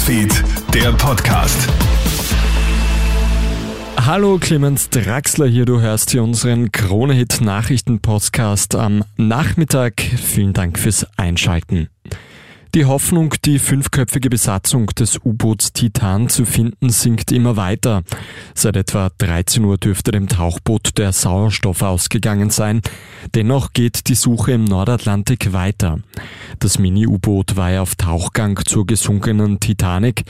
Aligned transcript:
Newsfeed, 0.00 0.32
der 0.72 0.92
Podcast. 0.92 1.68
Hallo 3.98 4.38
Clemens 4.38 4.88
Draxler 4.88 5.46
hier, 5.46 5.66
du 5.66 5.82
hörst 5.82 6.12
hier 6.12 6.22
unseren 6.22 6.72
Kronehit 6.72 7.42
Nachrichten 7.42 8.00
Podcast 8.00 8.74
am 8.74 9.04
Nachmittag. 9.18 10.00
Vielen 10.00 10.54
Dank 10.54 10.78
fürs 10.78 11.06
Einschalten. 11.18 11.90
Die 12.72 12.84
Hoffnung, 12.84 13.34
die 13.44 13.58
fünfköpfige 13.58 14.30
Besatzung 14.30 14.86
des 14.86 15.18
U-Boots 15.24 15.72
Titan 15.72 16.28
zu 16.28 16.44
finden, 16.44 16.90
sinkt 16.90 17.32
immer 17.32 17.56
weiter. 17.56 18.04
Seit 18.54 18.76
etwa 18.76 19.10
13 19.18 19.64
Uhr 19.64 19.76
dürfte 19.76 20.12
dem 20.12 20.28
Tauchboot 20.28 20.96
der 20.96 21.12
Sauerstoff 21.12 21.82
ausgegangen 21.82 22.50
sein. 22.50 22.80
Dennoch 23.34 23.72
geht 23.72 24.06
die 24.06 24.14
Suche 24.14 24.52
im 24.52 24.62
Nordatlantik 24.62 25.52
weiter. 25.52 25.98
Das 26.60 26.78
Mini-U-Boot 26.78 27.56
war 27.56 27.72
ja 27.72 27.82
auf 27.82 27.96
Tauchgang 27.96 28.60
zur 28.64 28.86
gesunkenen 28.86 29.58
Titanic. 29.58 30.22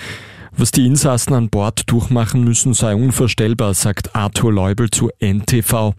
Was 0.56 0.72
die 0.72 0.84
Insassen 0.84 1.32
an 1.34 1.48
Bord 1.48 1.90
durchmachen 1.90 2.44
müssen, 2.44 2.74
sei 2.74 2.94
unvorstellbar, 2.94 3.72
sagt 3.74 4.14
Arthur 4.16 4.52
Leubel 4.52 4.90
zu 4.90 5.08
NTV. 5.20 5.94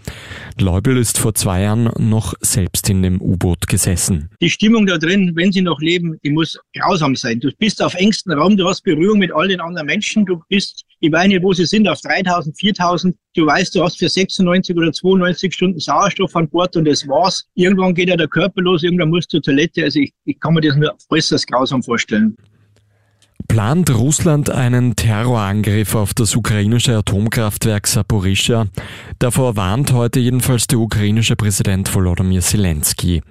Leubel 0.59 0.97
ist 0.97 1.17
vor 1.17 1.33
zwei 1.33 1.61
Jahren 1.61 1.89
noch 1.97 2.33
selbst 2.41 2.89
in 2.89 3.01
dem 3.01 3.21
U-Boot 3.21 3.67
gesessen. 3.67 4.29
Die 4.41 4.49
Stimmung 4.49 4.85
da 4.85 4.97
drin, 4.97 5.31
wenn 5.35 5.51
sie 5.51 5.61
noch 5.61 5.79
leben, 5.79 6.17
die 6.23 6.31
muss 6.31 6.59
grausam 6.75 7.15
sein. 7.15 7.39
Du 7.39 7.49
bist 7.57 7.81
auf 7.81 7.93
engstem 7.95 8.33
Raum, 8.33 8.57
du 8.57 8.67
hast 8.67 8.81
Berührung 8.81 9.19
mit 9.19 9.31
all 9.33 9.47
den 9.47 9.61
anderen 9.61 9.87
Menschen, 9.87 10.25
du 10.25 10.41
bist, 10.49 10.83
ich 10.99 11.11
weiß 11.11 11.27
nicht, 11.29 11.41
wo 11.41 11.53
sie 11.53 11.65
sind, 11.65 11.87
auf 11.87 12.01
3000, 12.01 12.57
4000. 12.57 13.15
Du 13.35 13.45
weißt, 13.45 13.73
du 13.73 13.83
hast 13.83 13.97
für 13.97 14.09
96 14.09 14.75
oder 14.75 14.91
92 14.91 15.53
Stunden 15.53 15.79
Sauerstoff 15.79 16.35
an 16.35 16.49
Bord 16.49 16.75
und 16.75 16.85
das 16.85 17.07
war's. 17.07 17.45
Irgendwann 17.55 17.95
geht 17.95 18.09
ja 18.09 18.17
der 18.17 18.27
Körper 18.27 18.61
los, 18.61 18.83
irgendwann 18.83 19.09
musst 19.09 19.31
du 19.33 19.37
zur 19.37 19.53
Toilette. 19.53 19.83
Also 19.83 19.99
ich, 19.99 20.13
ich 20.25 20.39
kann 20.39 20.53
mir 20.53 20.61
das 20.61 20.75
nur 20.75 20.93
äußerst 21.09 21.47
grausam 21.47 21.81
vorstellen. 21.81 22.35
Plant 23.51 23.93
Russland 23.93 24.49
einen 24.49 24.95
Terrorangriff 24.95 25.93
auf 25.95 26.13
das 26.13 26.37
ukrainische 26.37 26.95
Atomkraftwerk 26.95 27.85
Saporischschja? 27.85 28.67
Davor 29.19 29.57
warnt 29.57 29.91
heute 29.91 30.21
jedenfalls 30.21 30.67
der 30.67 30.79
ukrainische 30.79 31.35
Präsident 31.35 31.93
Volodymyr 31.93 32.39
Zelensky. 32.39 33.21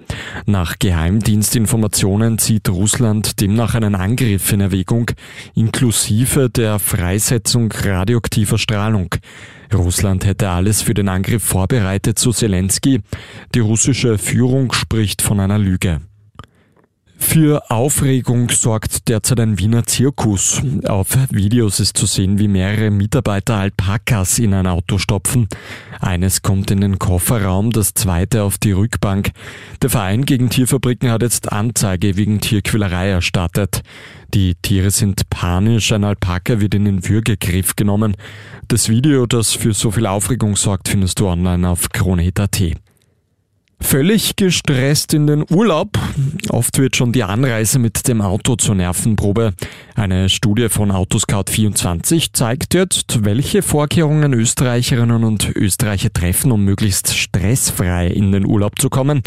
Nach 0.45 0.77
Geheimdienstinformationen 0.77 2.37
zieht 2.37 2.69
Russland 2.69 3.41
demnach 3.41 3.73
einen 3.73 3.95
Angriff 3.95 4.51
in 4.51 4.61
Erwägung, 4.61 5.09
inklusive 5.55 6.51
der 6.51 6.77
Freisetzung 6.77 7.71
radioaktiver 7.71 8.59
Strahlung. 8.59 9.15
Russland 9.73 10.23
hätte 10.23 10.51
alles 10.51 10.83
für 10.83 10.93
den 10.93 11.09
Angriff 11.09 11.43
vorbereitet, 11.43 12.19
so 12.19 12.31
Zelensky. 12.31 13.01
Die 13.55 13.59
russische 13.59 14.19
Führung 14.19 14.71
spricht 14.71 15.23
von 15.23 15.39
einer 15.39 15.57
Lüge. 15.57 15.99
Für 17.31 17.71
Aufregung 17.71 18.49
sorgt 18.49 19.07
derzeit 19.07 19.39
ein 19.39 19.57
Wiener 19.57 19.85
Zirkus. 19.85 20.61
Auf 20.85 21.17
Videos 21.29 21.79
ist 21.79 21.95
zu 21.95 22.05
sehen, 22.05 22.39
wie 22.39 22.49
mehrere 22.49 22.91
Mitarbeiter 22.91 23.55
Alpakas 23.55 24.37
in 24.37 24.53
ein 24.53 24.67
Auto 24.67 24.97
stopfen. 24.97 25.47
Eines 26.01 26.41
kommt 26.41 26.71
in 26.71 26.81
den 26.81 26.99
Kofferraum, 26.99 27.71
das 27.71 27.93
zweite 27.93 28.43
auf 28.43 28.57
die 28.57 28.73
Rückbank. 28.73 29.31
Der 29.81 29.89
Verein 29.89 30.25
gegen 30.25 30.49
Tierfabriken 30.49 31.09
hat 31.09 31.21
jetzt 31.21 31.53
Anzeige 31.53 32.17
wegen 32.17 32.41
Tierquälerei 32.41 33.11
erstattet. 33.11 33.81
Die 34.33 34.55
Tiere 34.55 34.91
sind 34.91 35.29
panisch, 35.29 35.93
ein 35.93 36.03
Alpaka 36.03 36.59
wird 36.59 36.75
in 36.75 36.83
den 36.83 37.07
Würgegriff 37.07 37.77
genommen. 37.77 38.17
Das 38.67 38.89
Video, 38.89 39.25
das 39.25 39.53
für 39.53 39.73
so 39.73 39.91
viel 39.91 40.05
Aufregung 40.05 40.57
sorgt, 40.57 40.89
findest 40.89 41.21
du 41.21 41.29
online 41.29 41.69
auf 41.69 41.87
kronehit.at. 41.91 42.61
Völlig 43.81 44.37
gestresst 44.37 45.13
in 45.13 45.27
den 45.27 45.43
Urlaub. 45.49 45.89
Oft 46.49 46.77
wird 46.77 46.95
schon 46.95 47.11
die 47.11 47.23
Anreise 47.23 47.77
mit 47.77 48.07
dem 48.07 48.21
Auto 48.21 48.55
zur 48.55 48.75
Nervenprobe. 48.75 49.53
Eine 49.95 50.29
Studie 50.29 50.69
von 50.69 50.91
Autoscout24 50.91 52.33
zeigt 52.33 52.73
jetzt, 52.73 53.25
welche 53.25 53.61
Vorkehrungen 53.61 54.33
Österreicherinnen 54.33 55.23
und 55.23 55.53
Österreicher 55.55 56.11
treffen, 56.13 56.51
um 56.51 56.63
möglichst 56.63 57.15
stressfrei 57.15 58.07
in 58.07 58.31
den 58.31 58.45
Urlaub 58.45 58.79
zu 58.79 58.89
kommen. 58.89 59.23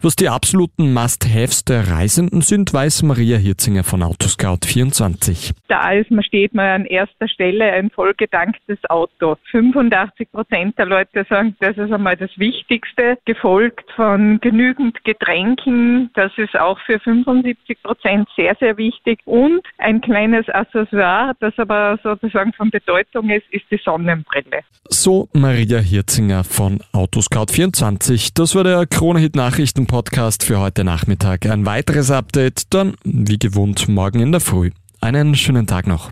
Was 0.00 0.16
die 0.16 0.28
absoluten 0.28 0.92
Must-Haves 0.92 1.64
der 1.64 1.88
Reisenden 1.88 2.42
sind, 2.42 2.72
weiß 2.72 3.02
Maria 3.02 3.36
Hirzinger 3.38 3.84
von 3.84 4.02
Autoscout24. 4.02 5.52
Da 5.68 5.92
ist 5.92 6.10
man 6.10 6.22
steht 6.22 6.54
man 6.54 6.66
an 6.66 6.84
erster 6.84 7.28
Stelle 7.28 7.64
ein 7.64 7.90
vollgedanktes 7.90 8.78
Auto. 8.88 9.36
85 9.50 10.30
Prozent 10.30 10.78
der 10.78 10.86
Leute 10.86 11.26
sagen, 11.28 11.56
das 11.60 11.76
ist 11.76 11.92
einmal 11.92 12.16
das 12.16 12.30
Wichtigste, 12.36 13.18
gefolgt 13.24 13.90
von 13.96 14.40
genügend 14.40 15.02
Getränken. 15.04 16.10
Das 16.14 16.32
ist 16.36 16.56
auch 16.58 16.78
für 16.86 16.98
75 16.98 17.82
Prozent 17.82 18.28
sehr, 18.36 18.56
sehr 18.60 18.76
wichtig. 18.76 19.20
Und 19.24 19.62
ein 19.78 20.00
kleines 20.00 20.48
Accessoire, 20.48 21.34
das 21.40 21.54
aber 21.58 21.98
sozusagen 22.02 22.52
von 22.52 22.70
Bedeutung 22.70 23.30
ist, 23.30 23.46
ist 23.50 23.64
die 23.70 23.80
Sonnenbrille. 23.84 24.60
So 24.88 25.28
Maria 25.32 25.78
Hirzinger 25.78 26.44
von 26.44 26.78
Autoscout24. 26.92 28.32
Das 28.34 28.54
war 28.54 28.64
der 28.64 28.86
Kronehit 28.86 29.36
Nachrichten 29.36 29.86
Podcast 29.86 30.44
für 30.44 30.60
heute 30.60 30.84
Nachmittag. 30.84 31.46
Ein 31.46 31.66
weiteres 31.66 32.10
Update 32.10 32.72
dann, 32.74 32.94
wie 33.04 33.38
gewohnt, 33.38 33.88
morgen 33.88 34.20
in 34.20 34.32
der 34.32 34.40
Früh. 34.40 34.70
Einen 35.00 35.34
schönen 35.34 35.66
Tag 35.66 35.86
noch. 35.86 36.10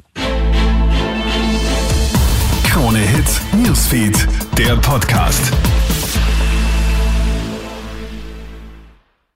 Krone 2.64 2.98
Hits, 2.98 3.42
Newsfeed, 3.52 4.26
der 4.58 4.76
Podcast. 4.76 5.52